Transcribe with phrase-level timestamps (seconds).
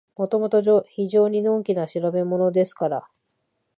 [0.17, 3.07] もともと非常にのんきな調べものですから、